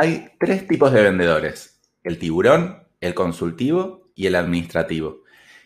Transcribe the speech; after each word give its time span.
Hay 0.00 0.28
tres 0.38 0.68
tipos 0.68 0.92
de 0.92 1.02
vendedores, 1.02 1.80
el 2.04 2.20
tiburón, 2.20 2.84
el 3.00 3.14
consultivo 3.14 4.12
y 4.14 4.28
el 4.28 4.36
administrativo. 4.36 5.24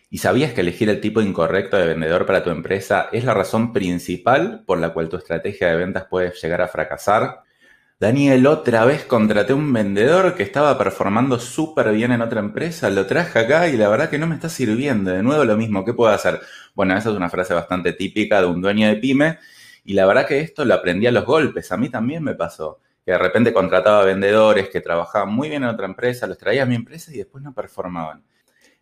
¿Y 0.09 0.17
sabías 0.17 0.53
que 0.53 0.61
elegir 0.61 0.89
el 0.89 1.01
tipo 1.01 1.21
incorrecto 1.21 1.77
de 1.77 1.85
vendedor 1.85 2.25
para 2.25 2.43
tu 2.43 2.49
empresa 2.49 3.09
es 3.11 3.25
la 3.25 3.35
razón 3.35 3.73
principal 3.73 4.63
por 4.65 4.79
la 4.79 4.91
cual 4.91 5.07
tu 5.07 5.17
estrategia 5.17 5.67
de 5.67 5.75
ventas 5.75 6.07
puede 6.09 6.31
llegar 6.31 6.63
a 6.63 6.67
fracasar? 6.67 7.43
Daniel, 7.99 8.47
otra 8.47 8.85
vez 8.85 9.03
contraté 9.05 9.53
un 9.53 9.71
vendedor 9.71 10.33
que 10.33 10.41
estaba 10.41 10.79
performando 10.79 11.37
súper 11.37 11.91
bien 11.91 12.11
en 12.11 12.23
otra 12.23 12.39
empresa, 12.39 12.89
lo 12.89 13.05
traje 13.05 13.37
acá 13.37 13.69
y 13.69 13.77
la 13.77 13.87
verdad 13.87 14.09
que 14.09 14.17
no 14.17 14.25
me 14.25 14.33
está 14.33 14.49
sirviendo. 14.49 15.11
De 15.11 15.21
nuevo 15.21 15.45
lo 15.45 15.57
mismo, 15.57 15.85
¿qué 15.85 15.93
puedo 15.93 16.11
hacer? 16.11 16.41
Bueno, 16.73 16.97
esa 16.97 17.11
es 17.11 17.15
una 17.15 17.29
frase 17.29 17.53
bastante 17.53 17.93
típica 17.93 18.41
de 18.41 18.47
un 18.47 18.63
dueño 18.63 18.87
de 18.87 18.95
pyme 18.95 19.37
y 19.83 19.93
la 19.93 20.07
verdad 20.07 20.25
que 20.25 20.39
esto 20.39 20.65
lo 20.65 20.73
aprendí 20.73 21.05
a 21.05 21.11
los 21.11 21.23
golpes, 21.23 21.71
a 21.71 21.77
mí 21.77 21.89
también 21.89 22.23
me 22.23 22.33
pasó 22.33 22.79
que 23.05 23.11
de 23.11 23.17
repente 23.17 23.53
contrataba 23.53 24.03
vendedores 24.03 24.69
que 24.69 24.81
trabajaban 24.81 25.33
muy 25.33 25.49
bien 25.49 25.63
en 25.63 25.69
otra 25.69 25.85
empresa, 25.85 26.27
los 26.27 26.37
traía 26.37 26.63
a 26.63 26.65
mi 26.65 26.75
empresa 26.75 27.11
y 27.13 27.17
después 27.17 27.43
no 27.43 27.53
performaban. 27.53 28.23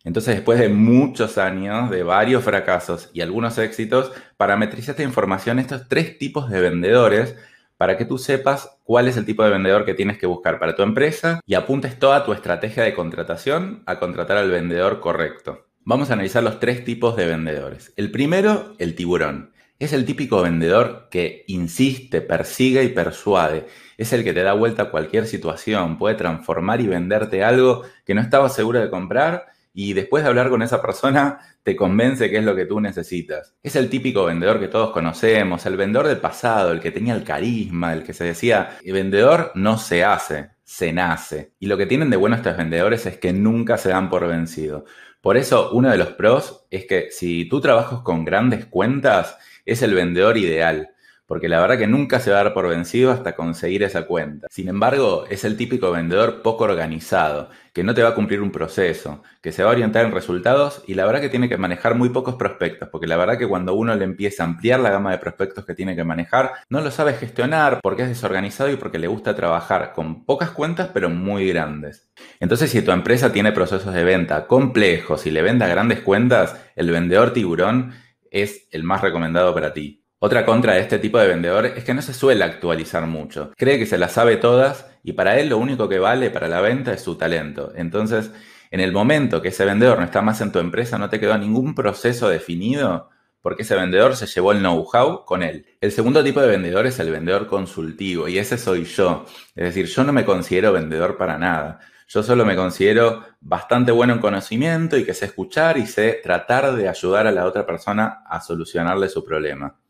Entonces, 0.04 0.34
después 0.34 0.58
de 0.58 0.68
muchos 0.68 1.38
años, 1.38 1.90
de 1.90 2.02
varios 2.02 2.42
fracasos 2.42 3.10
y 3.12 3.20
algunos 3.20 3.56
éxitos, 3.58 4.12
parametricé 4.36 4.90
esta 4.92 5.02
información, 5.04 5.58
estos 5.58 5.88
tres 5.88 6.18
tipos 6.18 6.50
de 6.50 6.60
vendedores, 6.60 7.36
para 7.76 7.96
que 7.96 8.04
tú 8.04 8.18
sepas 8.18 8.78
cuál 8.84 9.08
es 9.08 9.16
el 9.16 9.26
tipo 9.26 9.42
de 9.42 9.50
vendedor 9.50 9.84
que 9.84 9.94
tienes 9.94 10.18
que 10.18 10.26
buscar 10.26 10.58
para 10.58 10.76
tu 10.76 10.82
empresa 10.82 11.40
y 11.46 11.54
apuntes 11.54 11.98
toda 11.98 12.24
tu 12.24 12.32
estrategia 12.32 12.84
de 12.84 12.94
contratación 12.94 13.82
a 13.86 13.98
contratar 13.98 14.36
al 14.36 14.50
vendedor 14.50 15.00
correcto. 15.00 15.66
Vamos 15.84 16.10
a 16.10 16.12
analizar 16.12 16.44
los 16.44 16.60
tres 16.60 16.84
tipos 16.84 17.16
de 17.16 17.26
vendedores. 17.26 17.92
El 17.96 18.12
primero, 18.12 18.74
el 18.78 18.94
tiburón. 18.94 19.51
Es 19.82 19.92
el 19.92 20.04
típico 20.04 20.40
vendedor 20.42 21.08
que 21.10 21.42
insiste, 21.48 22.20
persigue 22.20 22.84
y 22.84 22.90
persuade. 22.90 23.66
Es 23.98 24.12
el 24.12 24.22
que 24.22 24.32
te 24.32 24.44
da 24.44 24.52
vuelta 24.52 24.84
a 24.84 24.90
cualquier 24.92 25.26
situación, 25.26 25.98
puede 25.98 26.14
transformar 26.14 26.80
y 26.80 26.86
venderte 26.86 27.42
algo 27.42 27.82
que 28.06 28.14
no 28.14 28.20
estabas 28.20 28.54
seguro 28.54 28.78
de 28.78 28.88
comprar 28.88 29.46
y 29.74 29.92
después 29.94 30.22
de 30.22 30.28
hablar 30.28 30.50
con 30.50 30.62
esa 30.62 30.80
persona 30.80 31.40
te 31.64 31.74
convence 31.74 32.30
que 32.30 32.38
es 32.38 32.44
lo 32.44 32.54
que 32.54 32.66
tú 32.66 32.80
necesitas. 32.80 33.56
Es 33.60 33.74
el 33.74 33.90
típico 33.90 34.24
vendedor 34.24 34.60
que 34.60 34.68
todos 34.68 34.92
conocemos, 34.92 35.66
el 35.66 35.76
vendedor 35.76 36.06
del 36.06 36.18
pasado, 36.18 36.70
el 36.70 36.78
que 36.78 36.92
tenía 36.92 37.14
el 37.14 37.24
carisma, 37.24 37.92
el 37.92 38.04
que 38.04 38.12
se 38.12 38.22
decía, 38.22 38.78
el 38.84 38.92
vendedor 38.92 39.50
no 39.56 39.78
se 39.78 40.04
hace, 40.04 40.50
se 40.72 40.90
nace. 40.90 41.52
Y 41.58 41.66
lo 41.66 41.76
que 41.76 41.84
tienen 41.84 42.08
de 42.08 42.16
bueno 42.16 42.34
estos 42.34 42.56
vendedores 42.56 43.04
es 43.04 43.18
que 43.18 43.34
nunca 43.34 43.76
se 43.76 43.90
dan 43.90 44.08
por 44.08 44.26
vencido. 44.26 44.86
Por 45.20 45.36
eso 45.36 45.70
uno 45.72 45.90
de 45.90 45.98
los 45.98 46.12
pros 46.12 46.64
es 46.70 46.86
que 46.86 47.10
si 47.10 47.46
tú 47.46 47.60
trabajas 47.60 48.00
con 48.00 48.24
grandes 48.24 48.64
cuentas, 48.64 49.36
es 49.66 49.82
el 49.82 49.92
vendedor 49.92 50.38
ideal, 50.38 50.88
porque 51.26 51.48
la 51.48 51.60
verdad 51.60 51.78
que 51.78 51.86
nunca 51.86 52.20
se 52.20 52.30
va 52.30 52.40
a 52.40 52.44
dar 52.44 52.54
por 52.54 52.68
vencido 52.68 53.10
hasta 53.10 53.34
conseguir 53.34 53.82
esa 53.82 54.06
cuenta. 54.06 54.48
Sin 54.50 54.68
embargo, 54.68 55.24
es 55.30 55.44
el 55.44 55.56
típico 55.56 55.90
vendedor 55.90 56.42
poco 56.42 56.64
organizado, 56.64 57.50
que 57.72 57.84
no 57.84 57.94
te 57.94 58.02
va 58.02 58.10
a 58.10 58.14
cumplir 58.14 58.42
un 58.42 58.52
proceso, 58.52 59.22
que 59.40 59.52
se 59.52 59.62
va 59.62 59.70
a 59.70 59.72
orientar 59.72 60.04
en 60.04 60.12
resultados 60.12 60.82
y 60.86 60.94
la 60.94 61.06
verdad 61.06 61.20
que 61.20 61.28
tiene 61.30 61.48
que 61.48 61.56
manejar 61.56 61.94
muy 61.94 62.10
pocos 62.10 62.34
prospectos, 62.34 62.88
porque 62.90 63.06
la 63.06 63.16
verdad 63.16 63.38
que 63.38 63.48
cuando 63.48 63.74
uno 63.74 63.94
le 63.94 64.04
empieza 64.04 64.42
a 64.42 64.46
ampliar 64.46 64.80
la 64.80 64.90
gama 64.90 65.12
de 65.12 65.18
prospectos 65.18 65.64
que 65.64 65.74
tiene 65.74 65.96
que 65.96 66.04
manejar, 66.04 66.52
no 66.68 66.80
lo 66.80 66.90
sabe 66.90 67.14
gestionar 67.14 67.80
porque 67.82 68.02
es 68.02 68.08
desorganizado 68.08 68.70
y 68.70 68.76
porque 68.76 68.98
le 68.98 69.06
gusta 69.06 69.34
trabajar 69.34 69.92
con 69.94 70.24
pocas 70.24 70.50
cuentas 70.50 70.90
pero 70.92 71.08
muy 71.08 71.48
grandes. 71.48 72.10
Entonces, 72.40 72.70
si 72.70 72.82
tu 72.82 72.90
empresa 72.90 73.32
tiene 73.32 73.52
procesos 73.52 73.94
de 73.94 74.04
venta 74.04 74.46
complejos 74.46 75.26
y 75.26 75.30
le 75.30 75.42
venda 75.42 75.66
grandes 75.66 76.00
cuentas, 76.00 76.56
el 76.76 76.90
vendedor 76.90 77.32
tiburón 77.32 77.94
es 78.30 78.68
el 78.70 78.82
más 78.82 79.00
recomendado 79.00 79.54
para 79.54 79.72
ti. 79.72 80.01
Otra 80.24 80.46
contra 80.46 80.74
de 80.74 80.82
este 80.82 81.00
tipo 81.00 81.18
de 81.18 81.26
vendedor 81.26 81.66
es 81.66 81.82
que 81.82 81.94
no 81.94 82.00
se 82.00 82.14
suele 82.14 82.44
actualizar 82.44 83.04
mucho. 83.08 83.50
Cree 83.56 83.76
que 83.76 83.86
se 83.86 83.98
las 83.98 84.12
sabe 84.12 84.36
todas 84.36 84.86
y 85.02 85.14
para 85.14 85.40
él 85.40 85.48
lo 85.48 85.58
único 85.58 85.88
que 85.88 85.98
vale 85.98 86.30
para 86.30 86.46
la 86.46 86.60
venta 86.60 86.92
es 86.92 87.02
su 87.02 87.16
talento. 87.16 87.72
Entonces, 87.74 88.30
en 88.70 88.78
el 88.78 88.92
momento 88.92 89.42
que 89.42 89.48
ese 89.48 89.64
vendedor 89.64 89.98
no 89.98 90.04
está 90.04 90.22
más 90.22 90.40
en 90.40 90.52
tu 90.52 90.60
empresa, 90.60 90.96
no 90.96 91.10
te 91.10 91.18
quedó 91.18 91.36
ningún 91.38 91.74
proceso 91.74 92.28
definido 92.28 93.10
porque 93.40 93.62
ese 93.62 93.74
vendedor 93.74 94.14
se 94.14 94.26
llevó 94.26 94.52
el 94.52 94.60
know-how 94.60 95.24
con 95.24 95.42
él. 95.42 95.66
El 95.80 95.90
segundo 95.90 96.22
tipo 96.22 96.40
de 96.40 96.46
vendedor 96.46 96.86
es 96.86 97.00
el 97.00 97.10
vendedor 97.10 97.48
consultivo 97.48 98.28
y 98.28 98.38
ese 98.38 98.58
soy 98.58 98.84
yo. 98.84 99.26
Es 99.56 99.64
decir, 99.64 99.86
yo 99.86 100.04
no 100.04 100.12
me 100.12 100.24
considero 100.24 100.72
vendedor 100.72 101.16
para 101.16 101.36
nada. 101.36 101.80
Yo 102.06 102.22
solo 102.22 102.44
me 102.44 102.54
considero 102.54 103.24
bastante 103.40 103.90
bueno 103.90 104.12
en 104.12 104.20
conocimiento 104.20 104.96
y 104.96 105.04
que 105.04 105.14
sé 105.14 105.24
escuchar 105.24 105.78
y 105.78 105.86
sé 105.88 106.20
tratar 106.22 106.76
de 106.76 106.88
ayudar 106.88 107.26
a 107.26 107.32
la 107.32 107.44
otra 107.44 107.66
persona 107.66 108.22
a 108.24 108.40
solucionarle 108.40 109.08
su 109.08 109.24
problema. 109.24 109.81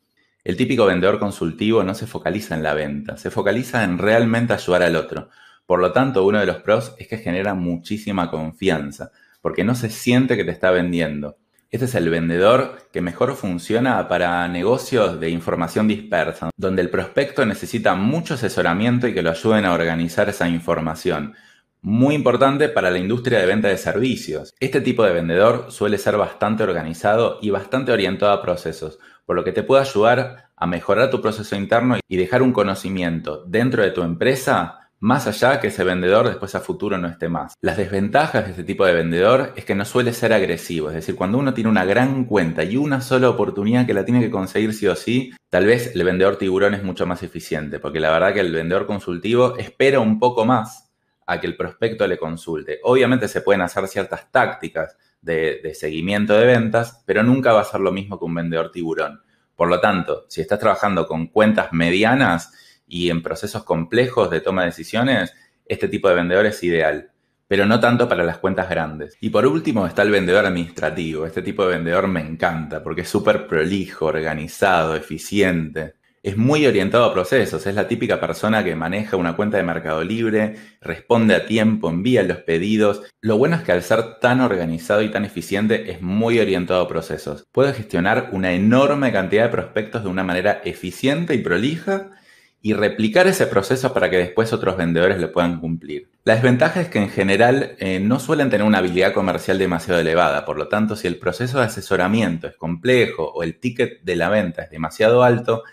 El 0.44 0.56
típico 0.56 0.86
vendedor 0.86 1.20
consultivo 1.20 1.84
no 1.84 1.94
se 1.94 2.08
focaliza 2.08 2.56
en 2.56 2.64
la 2.64 2.74
venta, 2.74 3.16
se 3.16 3.30
focaliza 3.30 3.84
en 3.84 3.98
realmente 3.98 4.52
ayudar 4.52 4.82
al 4.82 4.96
otro. 4.96 5.28
Por 5.66 5.78
lo 5.78 5.92
tanto, 5.92 6.26
uno 6.26 6.40
de 6.40 6.46
los 6.46 6.56
pros 6.56 6.96
es 6.98 7.06
que 7.06 7.18
genera 7.18 7.54
muchísima 7.54 8.28
confianza, 8.28 9.12
porque 9.40 9.62
no 9.62 9.76
se 9.76 9.88
siente 9.88 10.36
que 10.36 10.42
te 10.44 10.50
está 10.50 10.72
vendiendo. 10.72 11.36
Este 11.70 11.84
es 11.84 11.94
el 11.94 12.10
vendedor 12.10 12.88
que 12.92 13.00
mejor 13.00 13.36
funciona 13.36 14.08
para 14.08 14.48
negocios 14.48 15.20
de 15.20 15.30
información 15.30 15.86
dispersa, 15.86 16.50
donde 16.56 16.82
el 16.82 16.90
prospecto 16.90 17.46
necesita 17.46 17.94
mucho 17.94 18.34
asesoramiento 18.34 19.06
y 19.06 19.14
que 19.14 19.22
lo 19.22 19.30
ayuden 19.30 19.64
a 19.64 19.72
organizar 19.72 20.28
esa 20.28 20.48
información 20.48 21.34
muy 21.82 22.14
importante 22.14 22.68
para 22.68 22.90
la 22.90 22.98
industria 22.98 23.40
de 23.40 23.46
venta 23.46 23.68
de 23.68 23.76
servicios. 23.76 24.54
Este 24.60 24.80
tipo 24.80 25.02
de 25.04 25.12
vendedor 25.12 25.66
suele 25.70 25.98
ser 25.98 26.16
bastante 26.16 26.62
organizado 26.62 27.38
y 27.42 27.50
bastante 27.50 27.90
orientado 27.90 28.32
a 28.32 28.40
procesos, 28.40 29.00
por 29.26 29.34
lo 29.34 29.42
que 29.42 29.52
te 29.52 29.64
puede 29.64 29.82
ayudar 29.82 30.50
a 30.56 30.66
mejorar 30.66 31.10
tu 31.10 31.20
proceso 31.20 31.56
interno 31.56 31.98
y 32.08 32.16
dejar 32.16 32.40
un 32.42 32.52
conocimiento 32.52 33.44
dentro 33.46 33.82
de 33.82 33.90
tu 33.90 34.02
empresa 34.02 34.78
más 35.00 35.26
allá 35.26 35.58
que 35.58 35.66
ese 35.66 35.82
vendedor 35.82 36.28
después 36.28 36.54
a 36.54 36.60
futuro 36.60 36.96
no 36.96 37.08
esté 37.08 37.28
más. 37.28 37.54
Las 37.60 37.76
desventajas 37.76 38.44
de 38.44 38.50
este 38.52 38.62
tipo 38.62 38.86
de 38.86 38.94
vendedor 38.94 39.52
es 39.56 39.64
que 39.64 39.74
no 39.74 39.84
suele 39.84 40.12
ser 40.12 40.32
agresivo, 40.32 40.90
es 40.90 40.94
decir, 40.94 41.16
cuando 41.16 41.38
uno 41.38 41.52
tiene 41.52 41.68
una 41.68 41.84
gran 41.84 42.24
cuenta 42.24 42.62
y 42.62 42.76
una 42.76 43.00
sola 43.00 43.28
oportunidad 43.28 43.84
que 43.84 43.94
la 43.94 44.04
tiene 44.04 44.20
que 44.20 44.30
conseguir 44.30 44.72
sí 44.72 44.86
o 44.86 44.94
sí, 44.94 45.32
tal 45.50 45.66
vez 45.66 45.96
el 45.96 46.04
vendedor 46.04 46.36
tiburón 46.36 46.74
es 46.74 46.84
mucho 46.84 47.04
más 47.04 47.24
eficiente, 47.24 47.80
porque 47.80 47.98
la 47.98 48.12
verdad 48.12 48.32
que 48.32 48.38
el 48.38 48.52
vendedor 48.52 48.86
consultivo 48.86 49.56
espera 49.56 49.98
un 49.98 50.20
poco 50.20 50.44
más 50.44 50.81
a 51.32 51.40
que 51.40 51.46
el 51.46 51.56
prospecto 51.56 52.06
le 52.06 52.18
consulte. 52.18 52.80
Obviamente 52.82 53.28
se 53.28 53.40
pueden 53.40 53.62
hacer 53.62 53.86
ciertas 53.88 54.30
tácticas 54.30 54.96
de, 55.20 55.72
seguimiento 55.74 56.34
de 56.34 56.46
ventas, 56.46 57.02
pero 57.06 57.22
nunca 57.22 57.52
va 57.52 57.60
a 57.62 57.64
ser 57.64 57.80
lo 57.80 57.92
mismo 57.92 58.18
que 58.18 58.24
un 58.24 58.34
vendedor 58.34 58.70
tiburón. 58.70 59.22
Por 59.56 59.68
lo 59.68 59.80
tanto, 59.80 60.26
si 60.28 60.40
estás 60.40 60.58
trabajando 60.58 61.06
con 61.06 61.28
cuentas 61.28 61.72
medianas 61.72 62.52
y 62.86 63.10
en 63.10 63.22
procesos 63.22 63.64
complejos 63.64 64.30
de 64.30 64.40
toma 64.40 64.62
de 64.62 64.68
decisiones, 64.68 65.32
este 65.66 65.88
tipo 65.88 66.08
de 66.08 66.16
vendedor 66.16 66.46
es 66.46 66.62
ideal, 66.64 67.10
pero 67.46 67.66
no 67.66 67.78
tanto 67.78 68.08
para 68.08 68.24
las 68.24 68.38
cuentas 68.38 68.68
grandes. 68.68 69.16
Y 69.20 69.30
por 69.30 69.46
último 69.46 69.86
está 69.86 70.02
el 70.02 70.10
vendedor 70.10 70.44
administrativo. 70.44 71.24
Este 71.24 71.42
tipo 71.42 71.64
de 71.64 71.76
vendedor 71.76 72.08
me 72.08 72.20
encanta 72.20 72.82
porque 72.82 73.02
es 73.02 73.08
súper 73.08 73.46
prolijo, 73.46 74.06
organizado, 74.06 74.96
eficiente 74.96 75.94
es 76.22 76.36
muy 76.36 76.66
orientado 76.66 77.04
a 77.04 77.12
procesos, 77.12 77.66
es 77.66 77.74
la 77.74 77.88
típica 77.88 78.20
persona 78.20 78.62
que 78.62 78.76
maneja 78.76 79.16
una 79.16 79.34
cuenta 79.34 79.56
de 79.56 79.64
Mercado 79.64 80.04
Libre, 80.04 80.54
responde 80.80 81.34
a 81.34 81.46
tiempo, 81.46 81.90
envía 81.90 82.22
los 82.22 82.38
pedidos. 82.38 83.02
Lo 83.20 83.38
bueno 83.38 83.56
es 83.56 83.62
que 83.62 83.72
al 83.72 83.82
ser 83.82 84.20
tan 84.20 84.40
organizado 84.40 85.02
y 85.02 85.10
tan 85.10 85.24
eficiente 85.24 85.90
es 85.90 86.00
muy 86.00 86.38
orientado 86.38 86.82
a 86.82 86.88
procesos. 86.88 87.44
Puede 87.50 87.72
gestionar 87.72 88.28
una 88.32 88.52
enorme 88.52 89.10
cantidad 89.10 89.44
de 89.44 89.50
prospectos 89.50 90.04
de 90.04 90.10
una 90.10 90.22
manera 90.22 90.60
eficiente 90.64 91.34
y 91.34 91.38
prolija 91.38 92.10
y 92.64 92.74
replicar 92.74 93.26
ese 93.26 93.48
proceso 93.48 93.92
para 93.92 94.08
que 94.08 94.18
después 94.18 94.52
otros 94.52 94.76
vendedores 94.76 95.18
lo 95.18 95.32
puedan 95.32 95.58
cumplir. 95.58 96.08
La 96.22 96.34
desventaja 96.34 96.80
es 96.80 96.88
que 96.88 97.00
en 97.00 97.10
general 97.10 97.74
eh, 97.80 97.98
no 97.98 98.20
suelen 98.20 98.48
tener 98.48 98.64
una 98.64 98.78
habilidad 98.78 99.12
comercial 99.12 99.58
demasiado 99.58 100.00
elevada, 100.00 100.44
por 100.44 100.56
lo 100.56 100.68
tanto 100.68 100.94
si 100.94 101.08
el 101.08 101.18
proceso 101.18 101.58
de 101.58 101.64
asesoramiento 101.64 102.46
es 102.46 102.54
complejo 102.54 103.24
o 103.24 103.42
el 103.42 103.58
ticket 103.58 104.02
de 104.02 104.14
la 104.14 104.28
venta 104.28 104.62
es 104.62 104.70
demasiado 104.70 105.24
alto, 105.24 105.64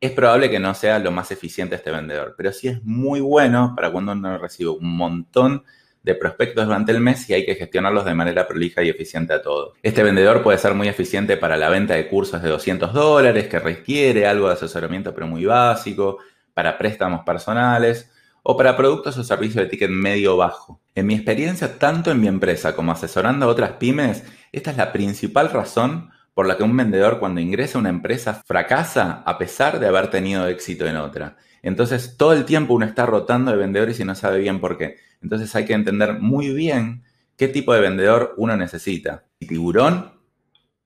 es 0.00 0.12
probable 0.12 0.50
que 0.50 0.58
no 0.58 0.74
sea 0.74 0.98
lo 0.98 1.10
más 1.10 1.30
eficiente 1.30 1.74
este 1.74 1.90
vendedor, 1.90 2.34
pero 2.36 2.52
sí 2.52 2.68
es 2.68 2.82
muy 2.84 3.20
bueno 3.20 3.74
para 3.76 3.92
cuando 3.92 4.12
uno 4.12 4.38
recibe 4.38 4.70
un 4.70 4.96
montón 4.96 5.64
de 6.02 6.14
prospectos 6.14 6.64
durante 6.64 6.92
el 6.92 7.00
mes 7.00 7.28
y 7.28 7.34
hay 7.34 7.44
que 7.44 7.54
gestionarlos 7.54 8.06
de 8.06 8.14
manera 8.14 8.48
prolija 8.48 8.82
y 8.82 8.88
eficiente 8.88 9.34
a 9.34 9.42
todos. 9.42 9.74
Este 9.82 10.02
vendedor 10.02 10.42
puede 10.42 10.56
ser 10.56 10.72
muy 10.72 10.88
eficiente 10.88 11.36
para 11.36 11.58
la 11.58 11.68
venta 11.68 11.94
de 11.94 12.08
cursos 12.08 12.42
de 12.42 12.48
200 12.48 12.94
dólares 12.94 13.48
que 13.48 13.58
requiere 13.58 14.26
algo 14.26 14.46
de 14.46 14.54
asesoramiento 14.54 15.14
pero 15.14 15.26
muy 15.26 15.44
básico, 15.44 16.18
para 16.54 16.78
préstamos 16.78 17.24
personales 17.24 18.10
o 18.42 18.56
para 18.56 18.76
productos 18.76 19.18
o 19.18 19.24
servicios 19.24 19.64
de 19.64 19.66
ticket 19.66 19.90
medio 19.90 20.36
bajo. 20.36 20.80
En 20.94 21.06
mi 21.06 21.14
experiencia, 21.14 21.78
tanto 21.78 22.10
en 22.10 22.20
mi 22.20 22.26
empresa 22.26 22.74
como 22.74 22.92
asesorando 22.92 23.46
a 23.46 23.50
otras 23.50 23.72
pymes, 23.72 24.24
esta 24.52 24.70
es 24.70 24.76
la 24.78 24.92
principal 24.92 25.50
razón 25.50 26.10
por 26.34 26.46
la 26.46 26.56
que 26.56 26.62
un 26.62 26.76
vendedor 26.76 27.18
cuando 27.18 27.40
ingresa 27.40 27.78
a 27.78 27.80
una 27.80 27.90
empresa 27.90 28.42
fracasa 28.46 29.22
a 29.26 29.38
pesar 29.38 29.78
de 29.78 29.86
haber 29.86 30.08
tenido 30.08 30.46
éxito 30.46 30.86
en 30.86 30.96
otra. 30.96 31.36
Entonces 31.62 32.16
todo 32.16 32.32
el 32.32 32.44
tiempo 32.44 32.74
uno 32.74 32.86
está 32.86 33.06
rotando 33.06 33.50
de 33.50 33.56
vendedores 33.56 34.00
y 34.00 34.04
no 34.04 34.14
sabe 34.14 34.38
bien 34.38 34.60
por 34.60 34.78
qué. 34.78 34.96
Entonces 35.22 35.54
hay 35.54 35.64
que 35.64 35.74
entender 35.74 36.18
muy 36.18 36.54
bien 36.54 37.02
qué 37.36 37.48
tipo 37.48 37.74
de 37.74 37.80
vendedor 37.80 38.34
uno 38.36 38.56
necesita. 38.56 39.24
Tiburón 39.38 40.19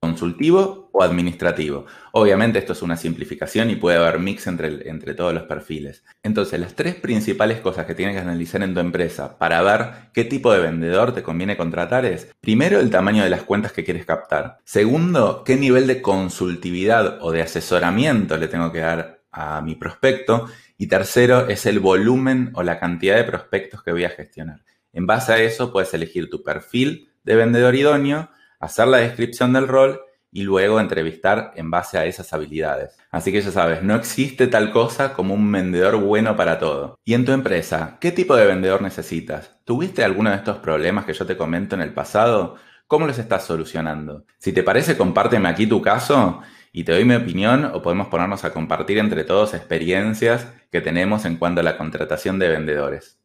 consultivo 0.05 0.91
o 0.93 1.03
administrativo. 1.03 1.87
Obviamente 2.13 2.59
esto 2.59 2.75
es 2.75 2.83
una 2.83 2.97
simplificación 2.97 3.71
y 3.71 3.77
puede 3.77 3.97
haber 3.97 4.19
mix 4.19 4.47
entre, 4.47 4.89
entre 4.89 5.15
todos 5.15 5.33
los 5.33 5.45
perfiles. 5.45 6.05
Entonces, 6.23 6.61
las 6.61 6.75
tres 6.75 6.95
principales 6.95 7.61
cosas 7.61 7.87
que 7.87 7.95
tienes 7.95 8.15
que 8.15 8.21
analizar 8.21 8.63
en 8.63 8.75
tu 8.75 8.81
empresa 8.81 9.39
para 9.39 9.63
ver 9.63 10.11
qué 10.13 10.25
tipo 10.25 10.53
de 10.53 10.61
vendedor 10.61 11.15
te 11.15 11.23
conviene 11.23 11.57
contratar 11.57 12.05
es, 12.05 12.29
primero, 12.41 12.81
el 12.81 12.91
tamaño 12.91 13.25
de 13.25 13.31
las 13.31 13.45
cuentas 13.45 13.73
que 13.73 13.83
quieres 13.83 14.05
captar. 14.05 14.59
Segundo, 14.65 15.43
qué 15.43 15.57
nivel 15.57 15.87
de 15.87 16.03
consultividad 16.03 17.19
o 17.23 17.33
de 17.33 17.41
asesoramiento 17.41 18.37
le 18.37 18.49
tengo 18.49 18.71
que 18.71 18.81
dar 18.81 19.23
a 19.33 19.63
mi 19.63 19.75
prospecto. 19.75 20.49
Y 20.77 20.87
tercero, 20.89 21.49
es 21.49 21.65
el 21.65 21.81
volumen 21.81 22.51
o 22.53 22.63
la 22.63 22.79
cantidad 22.79 23.17
de 23.17 23.25
prospectos 23.25 23.83
que 23.83 23.93
voy 23.93 24.05
a 24.05 24.11
gestionar. 24.11 24.61
En 24.93 25.07
base 25.07 25.33
a 25.33 25.39
eso, 25.39 25.73
puedes 25.73 25.95
elegir 25.95 26.29
tu 26.29 26.43
perfil 26.43 27.09
de 27.25 27.37
vendedor 27.37 27.75
idóneo 27.75 28.29
hacer 28.65 28.89
la 28.89 28.99
descripción 28.99 29.53
del 29.53 29.69
rol 29.69 30.01
y 30.35 30.43
luego 30.43 30.81
entrevistar 30.81 31.53
en 31.55 31.71
base 31.71 31.97
a 31.97 32.07
esas 32.07 32.33
habilidades. 32.33 32.99
Así 33.13 33.31
que 33.31 33.41
ya 33.41 33.53
sabes, 33.53 33.85
no 33.85 33.95
existe 33.95 34.49
tal 34.49 34.73
cosa 34.73 35.15
como 35.15 35.33
un 35.33 35.51
vendedor 35.51 35.97
bueno 35.97 36.37
para 36.37 36.59
todo. 36.59 36.99
Y 37.05 37.15
en 37.15 37.25
tu 37.25 37.31
empresa, 37.31 37.99
¿qué 38.01 38.11
tipo 38.11 38.35
de 38.35 38.47
vendedor 38.47 38.83
necesitas? 38.83 39.57
¿Tuviste 39.65 40.03
alguno 40.03 40.31
de 40.31 40.37
estos 40.37 40.59
problemas 40.59 41.05
que 41.05 41.13
yo 41.13 41.25
te 41.25 41.37
comento 41.37 41.77
en 41.77 41.83
el 41.83 41.95
pasado? 41.95 42.57
¿Cómo 42.89 43.07
los 43.07 43.19
estás 43.19 43.45
solucionando? 43.45 44.25
Si 44.39 44.53
te 44.53 44.65
parece, 44.65 44.97
compárteme 44.97 45.49
aquí 45.49 45.69
tu 45.69 45.81
caso 45.81 46.43
y 46.73 46.83
te 46.83 46.93
doy 46.93 47.05
mi 47.05 47.15
opinión 47.15 47.67
o 47.67 47.81
podemos 47.81 48.09
ponernos 48.09 48.45
a 48.45 48.53
compartir 48.53 48.99
entre 48.99 49.23
todos 49.23 49.55
experiencias 49.55 50.49
que 50.73 50.81
tenemos 50.81 51.25
en 51.25 51.37
cuanto 51.37 51.61
a 51.61 51.65
la 51.65 51.79
contratación 51.79 52.41
de 52.41 52.49
vendedores. 52.49 53.21